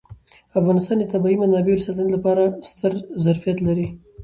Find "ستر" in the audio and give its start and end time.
2.69-2.93